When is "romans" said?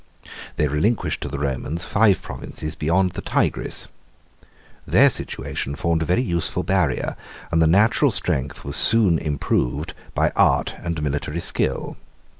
1.37-1.85